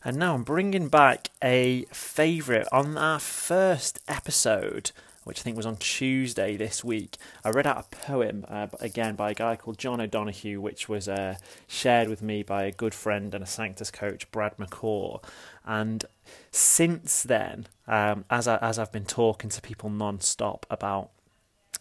And 0.07 0.19
now 0.19 0.35
I'm 0.37 0.45
bringing 0.45 0.87
back 0.87 1.31
a 1.43 1.85
favourite 1.91 2.69
on 2.71 2.97
our 2.97 3.19
first 3.19 3.99
episode, 4.07 4.93
which 5.25 5.41
I 5.41 5.43
think 5.43 5.57
was 5.57 5.67
on 5.67 5.79
Tuesday 5.79 6.57
this 6.57 6.85
week. 6.85 7.17
I 7.43 7.51
read 7.51 7.67
out 7.67 7.87
a 7.91 7.97
poem, 7.97 8.45
uh, 8.47 8.69
again 8.79 9.17
by 9.17 9.33
a 9.33 9.35
guy 9.35 9.57
called 9.57 9.79
John 9.79 10.01
O'Donohue, 10.01 10.61
which 10.61 10.89
was 10.89 11.09
uh, 11.09 11.39
shared 11.67 12.09
with 12.09 12.23
me 12.23 12.45
by 12.45 12.63
a 12.63 12.71
good 12.71 12.95
friend 12.95 13.35
and 13.35 13.43
a 13.43 13.49
Sanctus 13.49 13.91
coach, 13.91 14.31
Brad 14.31 14.57
McCaw. 14.59 15.25
And 15.65 16.05
since 16.53 17.25
then, 17.25 17.67
um, 17.89 18.27
as, 18.31 18.47
I, 18.47 18.59
as 18.59 18.79
I've 18.79 18.93
been 18.93 19.07
talking 19.07 19.51
to 19.51 19.61
people 19.61 19.91
non 19.91 20.21
stop 20.21 20.67
about 20.71 21.11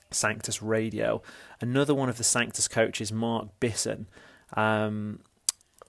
Sanctus 0.10 0.64
Radio, 0.64 1.22
another 1.62 1.94
one 1.94 2.10
of 2.10 2.18
the 2.18 2.24
Sanctus 2.24 2.68
coaches, 2.68 3.12
Mark 3.12 3.50
Bisson, 3.60 4.08
um, 4.54 5.20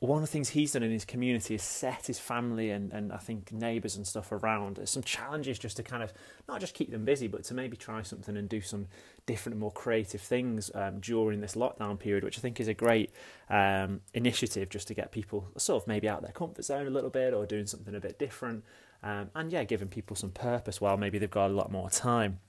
one 0.01 0.19
of 0.19 0.23
the 0.23 0.31
things 0.31 0.51
he's 0.51 0.73
done 0.73 0.83
in 0.83 0.91
his 0.91 1.07
community 1.07 1.55
is 1.55 1.63
set 1.63 2.07
his 2.07 2.19
family 2.19 2.71
and, 2.71 2.93
and 2.93 3.13
I 3.13 3.17
think 3.17 3.51
neighbours 3.51 3.97
and 3.97 4.07
stuff 4.07 4.31
around. 4.31 4.79
Some 4.87 5.03
challenges 5.03 5.59
just 5.59 5.79
to 5.79 5.83
kind 5.83 6.03
of 6.03 6.13
not 6.47 6.61
just 6.61 6.75
keep 6.75 6.91
them 6.91 7.07
busy, 7.07 7.29
but 7.29 7.45
to 7.45 7.55
maybe 7.55 7.79
try 7.79 8.03
something 8.03 8.37
and 8.37 8.47
do 8.47 8.61
some 8.61 8.89
different 9.25 9.55
and 9.55 9.61
more 9.61 9.73
creative 9.73 10.21
things 10.21 10.71
um, 10.75 11.01
during 11.01 11.41
this 11.41 11.55
lockdown 11.55 11.99
period, 11.99 12.25
which 12.25 12.39
I 12.39 12.43
think 12.43 12.61
is 12.61 12.69
a 12.69 12.75
great 12.75 13.11
um, 13.49 14.03
initiative 14.13 14.69
just 14.69 14.87
to 14.89 14.95
get 14.95 15.13
people 15.13 15.49
sort 15.57 15.83
of 15.83 15.87
maybe 15.89 16.09
out 16.11 16.21
their 16.21 16.33
comfort 16.33 16.67
zone 16.67 16.87
a 16.87 16.91
little 16.91 17.11
bit 17.11 17.33
or 17.33 17.47
doing 17.47 17.67
something 17.67 17.95
a 17.95 18.01
bit 18.01 18.19
different. 18.19 18.65
Um, 19.03 19.31
and 19.35 19.51
yeah, 19.51 19.65
giving 19.65 19.89
people 19.89 20.15
some 20.15 20.31
purpose 20.31 20.79
while 20.79 20.99
maybe 20.99 21.19
they've 21.19 21.31
got 21.31 21.51
a 21.51 21.55
lot 21.55 21.73
more 21.73 21.89
time. 21.89 22.41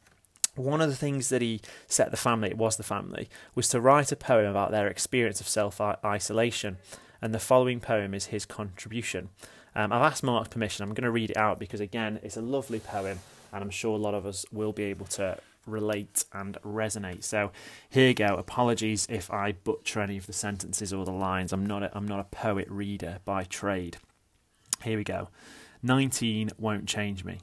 One 0.56 0.82
of 0.82 0.90
the 0.90 0.96
things 0.96 1.30
that 1.30 1.42
he 1.42 1.62
set 1.88 2.12
the 2.12 2.18
family, 2.18 2.50
it 2.50 2.58
was 2.58 2.76
the 2.76 2.84
family, 2.84 3.30
was 3.56 3.70
to 3.70 3.80
write 3.80 4.12
a 4.12 4.16
poem 4.16 4.48
about 4.48 4.72
their 4.72 4.88
experience 4.88 5.40
of 5.40 5.48
self 5.48 5.80
isolation 5.80 6.78
and 7.22 7.34
the 7.34 7.40
following 7.40 7.80
poem 7.80 8.14
is 8.14 8.28
his 8.28 8.46
contribution. 8.46 9.30
Um, 9.76 9.92
I've 9.92 10.02
asked 10.02 10.24
Mark's 10.24 10.50
permission. 10.50 10.84
I'm 10.84 10.94
going 10.94 11.04
to 11.04 11.12
read 11.12 11.32
it 11.32 11.38
out 11.38 11.60
because, 11.60 11.80
again, 11.80 12.20
it's 12.24 12.38
a 12.38 12.42
lovely 12.42 12.80
poem, 12.80 13.20
and 13.54 13.64
I'm 13.64 13.70
sure 13.70 13.96
a 13.96 14.02
lot 14.02 14.14
of 14.14 14.26
us 14.26 14.46
will 14.52 14.74
be 14.74 14.84
able 14.84 15.06
to 15.08 15.38
relate 15.66 16.26
and 16.34 16.58
resonate. 16.64 17.24
So 17.24 17.52
here 17.90 18.08
you 18.08 18.14
go. 18.14 18.36
Apologies 18.36 19.06
if 19.10 19.32
I 19.32 19.52
butcher 19.52 20.00
any 20.00 20.18
of 20.18 20.26
the 20.26 20.34
sentences 20.34 20.94
or 20.94 21.06
the 21.06 21.12
lines. 21.12 21.52
I'm 21.54 21.66
not 21.66 21.84
a, 21.84 21.96
I'm 21.96 22.08
not 22.08 22.20
a 22.20 22.24
poet 22.24 22.68
reader 22.70 23.20
by 23.26 23.44
trade. 23.44 23.98
Here 24.84 24.98
we 24.98 25.04
go. 25.04 25.30
19 25.84 26.52
won't 26.58 26.88
change 26.88 27.24
me. 27.24 27.40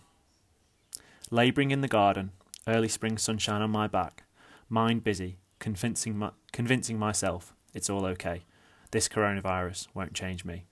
Labouring 1.30 1.70
in 1.70 1.80
the 1.80 1.88
garden, 1.88 2.32
early 2.66 2.88
spring 2.88 3.18
sunshine 3.18 3.62
on 3.62 3.70
my 3.70 3.86
back, 3.86 4.24
mind 4.68 5.04
busy, 5.04 5.38
convincing 5.58 6.16
my, 6.16 6.30
convincing 6.52 6.98
myself 6.98 7.54
it's 7.74 7.90
all 7.90 8.06
okay. 8.06 8.44
This 8.94 9.08
coronavirus 9.08 9.88
won't 9.92 10.14
change 10.14 10.44
me. 10.44 10.66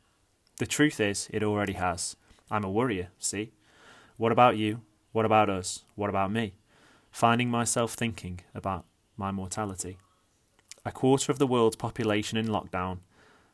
The 0.59 0.67
truth 0.67 1.01
is, 1.01 1.29
it 1.33 1.43
already 1.43 1.73
has. 1.73 2.15
I'm 2.53 2.63
a 2.63 2.71
worrier, 2.71 3.09
see? 3.19 3.51
What 4.17 4.31
about 4.31 4.57
you? 4.57 4.83
What 5.11 5.25
about 5.25 5.51
us? 5.51 5.83
What 5.97 6.09
about 6.09 6.31
me? 6.31 6.55
Finding 7.11 7.51
myself 7.51 7.95
thinking 7.95 8.39
about 8.55 8.85
my 9.17 9.33
mortality. 9.33 9.99
A 10.85 10.93
quarter 10.93 11.33
of 11.33 11.41
the 11.41 11.49
world's 11.49 11.75
population 11.75 12.39
in 12.39 12.47
lockdown, 12.47 12.99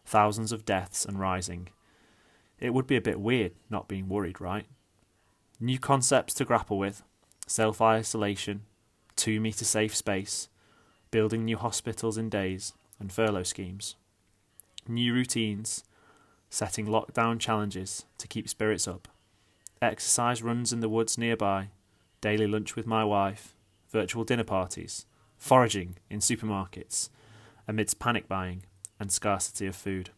thousands 0.05 0.53
of 0.53 0.67
deaths 0.67 1.07
and 1.07 1.19
rising. 1.19 1.71
It 2.61 2.75
would 2.75 2.87
be 2.87 2.97
a 2.97 3.01
bit 3.01 3.19
weird 3.19 3.53
not 3.71 3.89
being 3.89 4.07
worried, 4.07 4.39
right? 4.39 4.67
New 5.59 5.79
concepts 5.79 6.35
to 6.35 6.45
grapple 6.45 6.77
with 6.77 7.03
self 7.47 7.81
isolation, 7.81 8.67
two 9.17 9.41
metre 9.41 9.65
safe 9.65 9.97
space, 9.97 10.51
building 11.11 11.47
new 11.47 11.57
hospitals 11.57 12.19
in 12.19 12.29
days, 12.29 12.75
and 13.01 13.11
furlough 13.11 13.45
schemes 13.45 13.95
new 14.89 15.13
routines, 15.13 15.85
setting 16.51 16.87
lockdown 16.87 17.39
challenges 17.39 18.07
to 18.19 18.29
keep 18.29 18.49
spirits 18.49 18.89
up, 18.89 19.09
exercise 19.81 20.43
runs 20.43 20.73
in 20.73 20.81
the 20.81 20.89
woods 20.89 21.19
nearby, 21.19 21.69
daily 22.21 22.47
lunch 22.47 22.75
with 22.75 22.87
my 22.87 23.05
wife, 23.05 23.55
virtual 23.91 24.25
dinner 24.25 24.45
parties, 24.45 25.07
foraging 25.37 25.97
in 26.11 26.19
supermarkets, 26.19 27.11
amidst 27.67 27.99
panic 27.99 28.29
buying 28.29 28.63
and 28.99 29.13
scarcity 29.13 29.67
of 29.67 29.77
food. 29.77 30.11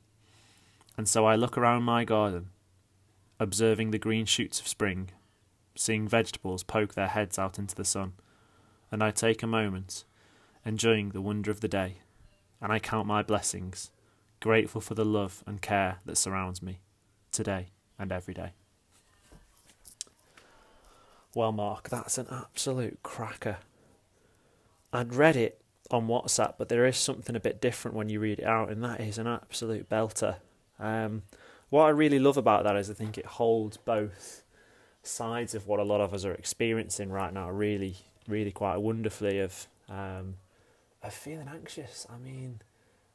And 0.97 1.09
so 1.09 1.27
I 1.27 1.37
look 1.37 1.59
around 1.59 1.83
my 1.83 2.05
garden, 2.05 2.51
observing 3.39 3.91
the 3.91 3.99
green 3.99 4.25
shoots 4.25 4.61
of 4.61 4.69
spring, 4.69 5.11
seeing 5.75 6.09
vegetables 6.09 6.63
poke 6.63 6.95
their 6.95 7.09
heads 7.09 7.39
out 7.39 7.59
into 7.59 7.75
the 7.75 7.85
sun, 7.85 8.13
and 8.91 9.03
I 9.03 9.11
take 9.11 9.43
a 9.43 9.47
moment, 9.47 10.05
enjoying 10.65 11.11
the 11.11 11.21
wonder 11.21 11.51
of 11.51 11.61
the 11.61 11.69
day, 11.69 11.99
and 12.61 12.73
I 12.73 12.79
count 12.79 13.07
my 13.07 13.23
blessings 13.23 13.91
grateful 14.41 14.81
for 14.81 14.95
the 14.95 15.05
love 15.05 15.43
and 15.47 15.61
care 15.61 15.99
that 16.07 16.17
surrounds 16.17 16.63
me 16.63 16.81
today 17.31 17.69
and 17.99 18.11
every 18.11 18.35
day. 18.35 18.53
Well, 21.35 21.53
Mark, 21.53 21.89
that's 21.89 22.19
an 22.19 22.27
absolute 22.31 23.03
cracker. 23.03 23.59
I'd 24.93 25.15
read 25.15 25.37
it 25.37 25.61
on 25.91 26.09
WhatsApp, 26.09 26.55
but 26.59 26.69
there 26.69 26.87
is 26.87 26.97
something 26.97 27.37
a 27.37 27.41
bit 27.41 27.61
different 27.61 27.97
when 27.97 28.09
you 28.09 28.19
read 28.19 28.41
it 28.41 28.45
out, 28.45 28.71
and 28.71 28.83
that 28.83 29.01
is 29.01 29.19
an 29.19 29.29
absolute 29.29 29.89
belter. 29.89 30.37
Um, 30.79 31.23
what 31.69 31.85
I 31.85 31.91
really 31.91 32.19
love 32.19 32.37
about 32.37 32.65
that 32.65 32.77
is 32.77 32.91
I 32.91 32.95
think 32.95 33.17
it 33.17 33.27
holds 33.27 33.77
both 33.77 34.43
sides 35.03 35.55
of 35.55 35.67
what 35.67 35.81
a 35.81 35.85
lot 35.85 36.01
of 36.01 36.13
us 36.13 36.25
are 36.25 36.35
experiencing 36.35 37.11
right 37.11 37.33
now 37.33 37.49
really, 37.51 37.97
really 38.27 38.51
quite 38.51 38.79
wonderfully 38.79 39.39
of 39.39 39.67
um, 39.89 40.37
of 41.03 41.15
feeling 41.15 41.49
anxious. 41.49 42.07
I 42.11 42.19
mean, 42.19 42.61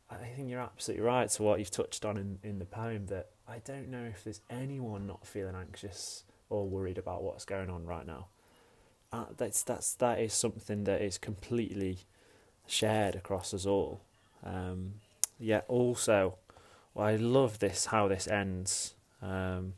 I 0.09 0.15
think 0.35 0.49
you're 0.49 0.59
absolutely 0.59 1.05
right 1.05 1.29
to 1.29 1.43
what 1.43 1.59
you've 1.59 1.71
touched 1.71 2.05
on 2.05 2.17
in, 2.17 2.39
in 2.43 2.59
the 2.59 2.65
poem 2.65 3.07
that 3.07 3.29
I 3.47 3.59
don't 3.59 3.89
know 3.89 4.03
if 4.03 4.23
there's 4.23 4.41
anyone 4.49 5.07
not 5.07 5.25
feeling 5.25 5.55
anxious 5.55 6.23
or 6.49 6.67
worried 6.67 6.97
about 6.97 7.23
what's 7.23 7.45
going 7.45 7.69
on 7.69 7.85
right 7.85 8.05
now. 8.05 8.27
Uh, 9.11 9.25
that's 9.37 9.63
that's 9.63 9.93
that 9.95 10.19
is 10.19 10.33
something 10.33 10.83
that 10.83 11.01
is 11.01 11.17
completely 11.17 11.99
shared 12.67 13.15
across 13.15 13.53
us 13.53 13.65
all. 13.65 14.01
Um, 14.43 14.95
yet 15.39 15.65
also, 15.67 16.35
well, 16.93 17.07
I 17.07 17.15
love 17.15 17.59
this 17.59 17.87
how 17.87 18.07
this 18.07 18.27
ends, 18.27 18.95
um, 19.21 19.73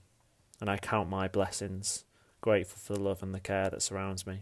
and 0.59 0.69
I 0.69 0.77
count 0.77 1.09
my 1.09 1.27
blessings, 1.27 2.03
grateful 2.41 2.79
for 2.79 2.93
the 2.93 3.03
love 3.03 3.23
and 3.23 3.33
the 3.33 3.39
care 3.39 3.69
that 3.69 3.81
surrounds 3.81 4.27
me. 4.27 4.41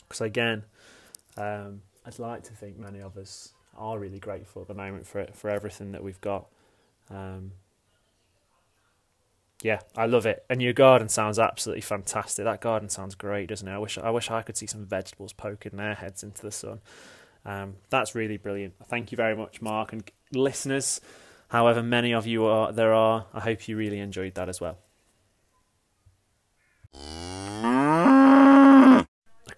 Because 0.00 0.20
again, 0.20 0.64
um, 1.36 1.82
I'd 2.04 2.18
like 2.18 2.44
to 2.44 2.52
think 2.52 2.78
many 2.78 3.00
of 3.00 3.16
us 3.16 3.52
are 3.76 3.98
really 3.98 4.18
grateful 4.18 4.62
at 4.62 4.68
the 4.68 4.74
moment 4.74 5.06
for 5.06 5.20
it, 5.20 5.34
for 5.34 5.50
everything 5.50 5.92
that 5.92 6.02
we've 6.02 6.20
got. 6.20 6.46
Um, 7.10 7.52
yeah, 9.62 9.80
I 9.96 10.06
love 10.06 10.26
it. 10.26 10.44
And 10.50 10.60
your 10.60 10.72
garden 10.72 11.08
sounds 11.08 11.38
absolutely 11.38 11.82
fantastic. 11.82 12.44
That 12.44 12.60
garden 12.60 12.88
sounds 12.88 13.14
great, 13.14 13.48
doesn't 13.48 13.66
it? 13.66 13.72
I 13.72 13.78
wish 13.78 13.96
I 13.96 14.10
wish 14.10 14.30
I 14.30 14.42
could 14.42 14.56
see 14.56 14.66
some 14.66 14.84
vegetables 14.84 15.32
poking 15.32 15.76
their 15.76 15.94
heads 15.94 16.22
into 16.22 16.42
the 16.42 16.50
sun. 16.50 16.80
Um, 17.44 17.74
that's 17.90 18.14
really 18.14 18.36
brilliant. 18.36 18.74
Thank 18.86 19.12
you 19.12 19.16
very 19.16 19.36
much, 19.36 19.62
Mark, 19.62 19.92
and 19.92 20.10
listeners. 20.32 21.00
However 21.48 21.82
many 21.82 22.12
of 22.12 22.26
you 22.26 22.44
are 22.46 22.72
there 22.72 22.92
are, 22.92 23.26
I 23.32 23.40
hope 23.40 23.68
you 23.68 23.76
really 23.76 23.98
enjoyed 23.98 24.34
that 24.34 24.48
as 24.48 24.60
well. 24.60 24.78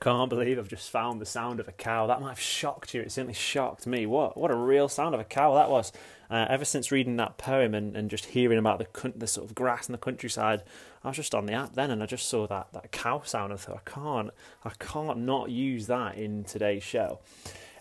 Can't 0.05 0.29
believe 0.29 0.59
I've 0.59 0.69
just 0.69 0.91
found 0.91 1.19
the 1.19 1.27
sound 1.27 1.61
of 1.61 1.69
a 1.69 1.73
cow. 1.73 2.07
That 2.07 2.21
might 2.21 2.29
have 2.29 2.41
shocked 2.41 2.93
you. 2.93 3.01
It 3.01 3.11
certainly 3.11 3.33
shocked 3.33 3.87
me. 3.87 4.05
What 4.05 4.37
what 4.37 4.51
a 4.51 4.55
real 4.55 4.87
sound 4.87 5.15
of 5.15 5.21
a 5.21 5.25
cow 5.25 5.55
that 5.55 5.71
was. 5.71 5.93
Uh, 6.31 6.47
ever 6.49 6.65
since 6.65 6.91
reading 6.91 7.17
that 7.17 7.39
poem 7.39 7.75
and, 7.75 7.97
and 7.97 8.11
just 8.11 8.27
hearing 8.27 8.59
about 8.59 8.79
the 8.79 9.13
the 9.17 9.27
sort 9.27 9.49
of 9.49 9.55
grass 9.55 9.89
in 9.89 9.93
the 9.93 9.99
countryside, 9.99 10.63
I 11.03 11.09
was 11.09 11.17
just 11.17 11.35
on 11.35 11.47
the 11.47 11.55
app 11.55 11.73
then 11.75 11.91
and 11.91 12.03
I 12.03 12.07
just 12.07 12.29
saw 12.29 12.47
that 12.47 12.69
that 12.75 12.93
cow 12.93 13.23
sound 13.25 13.53
and 13.53 13.59
I 13.59 13.63
thought 13.63 13.83
I 13.87 13.91
can't 13.91 14.31
I 14.63 14.71
can't 14.79 15.21
not 15.21 15.51
use 15.51 15.87
that 15.87 16.17
in 16.17 16.45
today's 16.45 16.83
show. 16.83 17.21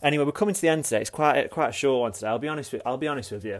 Anyway, 0.01 0.23
we're 0.23 0.31
coming 0.31 0.55
to 0.55 0.61
the 0.61 0.69
end 0.69 0.85
today. 0.85 1.01
It's 1.01 1.09
quite 1.09 1.49
quite 1.49 1.69
a 1.69 1.73
short 1.73 2.01
one 2.01 2.13
today. 2.13 2.27
I'll 2.27 2.39
be 2.39 2.47
honest 2.47 2.71
with 2.71 2.83
I'll 2.85 2.97
be 2.97 3.07
honest 3.09 3.33
with 3.33 3.43
you. 3.43 3.59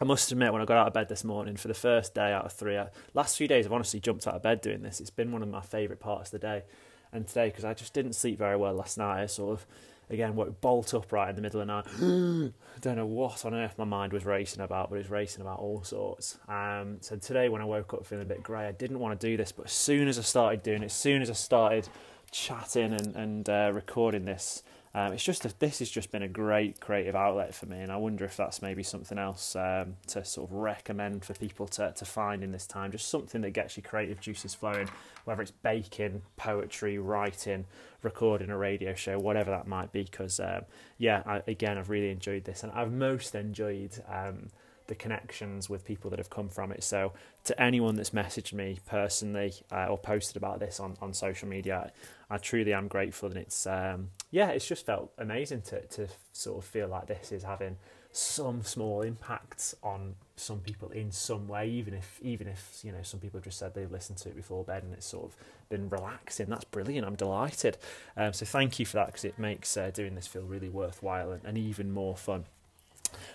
I 0.00 0.04
must 0.04 0.30
admit, 0.30 0.52
when 0.52 0.62
I 0.62 0.64
got 0.64 0.76
out 0.76 0.86
of 0.86 0.92
bed 0.94 1.08
this 1.08 1.24
morning 1.24 1.56
for 1.56 1.66
the 1.66 1.74
first 1.74 2.14
day 2.14 2.32
out 2.32 2.44
of 2.46 2.52
three, 2.52 2.78
I, 2.78 2.86
last 3.14 3.36
few 3.36 3.48
days 3.48 3.66
I've 3.66 3.72
honestly 3.72 3.98
jumped 3.98 4.28
out 4.28 4.36
of 4.36 4.42
bed 4.42 4.60
doing 4.60 4.82
this. 4.82 5.00
It's 5.00 5.10
been 5.10 5.32
one 5.32 5.42
of 5.42 5.48
my 5.48 5.60
favourite 5.60 5.98
parts 5.98 6.32
of 6.32 6.40
the 6.40 6.46
day 6.46 6.62
and 7.12 7.26
today 7.26 7.48
because 7.48 7.64
I 7.64 7.74
just 7.74 7.94
didn't 7.94 8.14
sleep 8.14 8.38
very 8.38 8.56
well 8.56 8.74
last 8.74 8.98
night. 8.98 9.22
I 9.22 9.26
sort 9.26 9.52
of 9.52 9.66
again 10.10 10.34
woke 10.36 10.60
bolt 10.60 10.94
upright 10.94 11.30
in 11.30 11.36
the 11.36 11.42
middle 11.42 11.60
of 11.60 11.66
the 11.66 11.72
night. 11.72 11.86
I 11.86 12.52
don't 12.80 12.96
know 12.96 13.06
what 13.06 13.44
on 13.44 13.54
earth 13.54 13.74
my 13.78 13.84
mind 13.84 14.12
was 14.12 14.24
racing 14.24 14.62
about, 14.62 14.90
but 14.90 14.96
it 14.96 14.98
was 14.98 15.10
racing 15.10 15.42
about 15.42 15.58
all 15.58 15.82
sorts. 15.82 16.38
Um, 16.48 16.98
so 17.00 17.16
today, 17.16 17.48
when 17.48 17.62
I 17.62 17.64
woke 17.64 17.94
up 17.94 18.06
feeling 18.06 18.24
a 18.24 18.28
bit 18.28 18.42
grey, 18.42 18.66
I 18.66 18.72
didn't 18.72 18.98
want 18.98 19.18
to 19.18 19.26
do 19.26 19.36
this, 19.36 19.52
but 19.52 19.66
as 19.66 19.72
soon 19.72 20.08
as 20.08 20.18
I 20.18 20.22
started 20.22 20.62
doing 20.62 20.82
it, 20.82 20.86
as 20.86 20.92
soon 20.94 21.22
as 21.22 21.30
I 21.30 21.34
started 21.34 21.88
chatting 22.30 22.92
and, 22.92 23.16
and 23.16 23.48
uh, 23.48 23.70
recording 23.72 24.24
this, 24.24 24.62
um, 24.94 25.12
it's 25.12 25.24
just 25.24 25.44
a, 25.44 25.52
this 25.58 25.80
has 25.80 25.90
just 25.90 26.10
been 26.10 26.22
a 26.22 26.28
great 26.28 26.80
creative 26.80 27.14
outlet 27.14 27.54
for 27.54 27.66
me, 27.66 27.78
and 27.80 27.92
I 27.92 27.96
wonder 27.96 28.24
if 28.24 28.36
that's 28.36 28.62
maybe 28.62 28.82
something 28.82 29.18
else 29.18 29.54
um, 29.54 29.96
to 30.08 30.24
sort 30.24 30.50
of 30.50 30.56
recommend 30.56 31.24
for 31.24 31.34
people 31.34 31.66
to, 31.68 31.92
to 31.92 32.04
find 32.04 32.42
in 32.42 32.52
this 32.52 32.66
time. 32.66 32.90
Just 32.90 33.08
something 33.08 33.42
that 33.42 33.50
gets 33.50 33.76
your 33.76 33.84
creative 33.84 34.20
juices 34.20 34.54
flowing, 34.54 34.88
whether 35.24 35.42
it's 35.42 35.50
baking, 35.50 36.22
poetry, 36.36 36.98
writing, 36.98 37.66
recording 38.02 38.50
a 38.50 38.56
radio 38.56 38.94
show, 38.94 39.18
whatever 39.18 39.50
that 39.50 39.66
might 39.66 39.92
be. 39.92 40.04
Because 40.04 40.40
um, 40.40 40.62
yeah, 40.96 41.22
I, 41.26 41.42
again, 41.46 41.78
I've 41.78 41.90
really 41.90 42.10
enjoyed 42.10 42.44
this, 42.44 42.62
and 42.62 42.72
I've 42.72 42.92
most 42.92 43.34
enjoyed 43.34 44.02
um, 44.10 44.48
the 44.88 44.94
connections 44.94 45.70
with 45.70 45.84
people 45.84 46.10
that 46.10 46.18
have 46.18 46.30
come 46.30 46.48
from 46.48 46.72
it. 46.72 46.82
So, 46.82 47.12
to 47.44 47.62
anyone 47.62 47.94
that's 47.94 48.10
messaged 48.10 48.52
me 48.52 48.80
personally 48.86 49.54
uh, 49.70 49.86
or 49.86 49.96
posted 49.96 50.36
about 50.36 50.58
this 50.58 50.80
on, 50.80 50.96
on 51.00 51.14
social 51.14 51.48
media, 51.48 51.92
I 52.28 52.38
truly 52.38 52.72
am 52.72 52.88
grateful, 52.88 53.28
and 53.28 53.38
it's 53.38 53.66
um, 53.66 54.10
yeah, 54.30 54.48
it's 54.48 54.66
just 54.66 54.84
felt 54.84 55.12
amazing 55.18 55.62
to 55.62 55.80
to 55.86 56.08
sort 56.32 56.58
of 56.58 56.64
feel 56.64 56.88
like 56.88 57.06
this 57.06 57.30
is 57.30 57.44
having 57.44 57.76
some 58.10 58.62
small 58.62 59.02
impacts 59.02 59.74
on 59.82 60.14
some 60.36 60.60
people 60.60 60.88
in 60.90 61.12
some 61.12 61.46
way, 61.46 61.68
even 61.68 61.94
if 61.94 62.18
even 62.22 62.48
if 62.48 62.80
you 62.82 62.92
know 62.92 63.02
some 63.02 63.20
people 63.20 63.38
have 63.38 63.44
just 63.44 63.58
said 63.58 63.74
they've 63.74 63.90
listened 63.90 64.18
to 64.18 64.28
it 64.28 64.36
before 64.36 64.64
bed 64.64 64.82
and 64.82 64.92
it's 64.94 65.06
sort 65.06 65.26
of 65.26 65.36
been 65.68 65.88
relaxing. 65.88 66.46
That's 66.48 66.64
brilliant. 66.64 67.06
I'm 67.06 67.16
delighted. 67.16 67.76
Um, 68.16 68.32
so 68.32 68.46
thank 68.46 68.78
you 68.78 68.86
for 68.86 68.96
that 68.96 69.06
because 69.06 69.24
it 69.24 69.38
makes 69.38 69.76
uh, 69.76 69.90
doing 69.92 70.14
this 70.14 70.26
feel 70.26 70.42
really 70.42 70.68
worthwhile 70.68 71.32
and, 71.32 71.44
and 71.44 71.58
even 71.58 71.92
more 71.92 72.16
fun. 72.16 72.44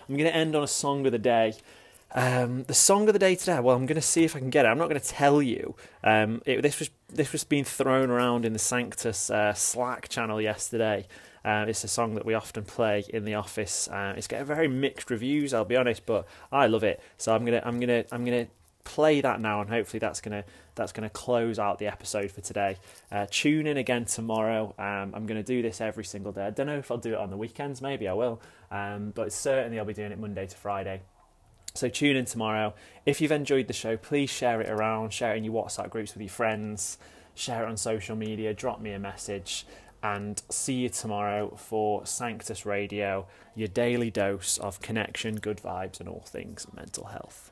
I'm 0.08 0.16
going 0.16 0.30
to 0.30 0.36
end 0.36 0.54
on 0.54 0.62
a 0.62 0.68
song 0.68 1.06
of 1.06 1.12
the 1.12 1.18
day. 1.18 1.54
Um, 2.14 2.62
the 2.64 2.74
song 2.74 3.08
of 3.08 3.12
the 3.12 3.18
day 3.18 3.34
today. 3.34 3.58
Well, 3.60 3.76
I'm 3.76 3.86
going 3.86 3.96
to 3.96 4.02
see 4.02 4.24
if 4.24 4.36
I 4.36 4.38
can 4.38 4.50
get 4.50 4.64
it. 4.64 4.68
I'm 4.68 4.78
not 4.78 4.88
going 4.88 5.00
to 5.00 5.06
tell 5.06 5.42
you. 5.42 5.74
Um, 6.04 6.42
it, 6.46 6.62
this 6.62 6.78
was 6.78 6.90
this 7.08 7.32
was 7.32 7.44
being 7.44 7.64
thrown 7.64 8.10
around 8.10 8.44
in 8.44 8.52
the 8.52 8.58
Sanctus 8.58 9.30
uh, 9.30 9.54
Slack 9.54 10.08
channel 10.08 10.40
yesterday. 10.40 11.06
Uh, 11.44 11.66
it's 11.68 11.84
a 11.84 11.88
song 11.88 12.14
that 12.14 12.24
we 12.24 12.34
often 12.34 12.64
play 12.64 13.04
in 13.08 13.24
the 13.24 13.34
office. 13.34 13.88
Uh, 13.88 14.14
it's 14.16 14.26
getting 14.26 14.46
very 14.46 14.68
mixed 14.68 15.10
reviews, 15.10 15.52
I'll 15.52 15.64
be 15.64 15.76
honest, 15.76 16.06
but 16.06 16.26
I 16.50 16.66
love 16.66 16.84
it. 16.84 17.02
So 17.18 17.34
I'm 17.34 17.44
gonna 17.44 17.62
I'm 17.64 17.78
gonna 17.80 18.04
I'm 18.10 18.24
gonna 18.24 18.46
play 18.84 19.20
that 19.20 19.40
now, 19.40 19.60
and 19.60 19.70
hopefully 19.70 19.98
that's 19.98 20.20
gonna 20.20 20.44
that's 20.74 20.92
gonna 20.92 21.10
close 21.10 21.58
out 21.58 21.78
the 21.78 21.86
episode 21.86 22.30
for 22.30 22.40
today. 22.40 22.76
Uh, 23.10 23.26
tune 23.30 23.66
in 23.66 23.76
again 23.76 24.04
tomorrow. 24.04 24.74
Um, 24.78 25.12
I'm 25.14 25.26
gonna 25.26 25.42
do 25.42 25.62
this 25.62 25.80
every 25.80 26.04
single 26.04 26.32
day. 26.32 26.46
I 26.46 26.50
don't 26.50 26.66
know 26.66 26.78
if 26.78 26.90
I'll 26.90 26.98
do 26.98 27.14
it 27.14 27.18
on 27.18 27.30
the 27.30 27.36
weekends. 27.36 27.82
Maybe 27.82 28.06
I 28.08 28.12
will, 28.12 28.40
um, 28.70 29.12
but 29.14 29.32
certainly 29.32 29.78
I'll 29.78 29.84
be 29.84 29.94
doing 29.94 30.12
it 30.12 30.18
Monday 30.18 30.46
to 30.46 30.56
Friday. 30.56 31.02
So 31.74 31.88
tune 31.88 32.14
in 32.16 32.24
tomorrow. 32.24 32.74
If 33.04 33.20
you've 33.20 33.32
enjoyed 33.32 33.66
the 33.66 33.72
show, 33.72 33.96
please 33.96 34.30
share 34.30 34.60
it 34.60 34.70
around, 34.70 35.12
share 35.12 35.34
it 35.34 35.38
in 35.38 35.44
your 35.44 35.54
WhatsApp 35.54 35.90
groups 35.90 36.14
with 36.14 36.20
your 36.20 36.30
friends, 36.30 36.98
share 37.34 37.64
it 37.64 37.68
on 37.68 37.76
social 37.76 38.14
media, 38.14 38.54
drop 38.54 38.80
me 38.80 38.92
a 38.92 38.98
message, 39.00 39.66
and 40.00 40.40
see 40.50 40.74
you 40.74 40.88
tomorrow 40.88 41.52
for 41.56 42.06
Sanctus 42.06 42.64
Radio, 42.64 43.26
your 43.56 43.68
daily 43.68 44.10
dose 44.10 44.58
of 44.58 44.80
connection, 44.80 45.36
good 45.36 45.56
vibes, 45.56 45.98
and 45.98 46.08
all 46.08 46.22
things 46.26 46.66
mental 46.76 47.06
health. 47.06 47.50